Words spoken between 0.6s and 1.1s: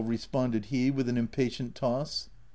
he, with